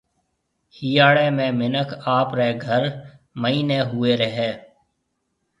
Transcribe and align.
هِاڙي 0.77 1.27
۾ 1.37 1.47
مِنک 1.59 1.89
آپريَ 2.19 2.49
گهر 2.63 2.83
مئينَي 3.41 3.79
هويري 3.89 4.29
هيَ۔ 4.37 4.51